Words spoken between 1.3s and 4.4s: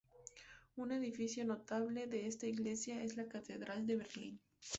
notable de esta Iglesia es la Catedral de Berlín.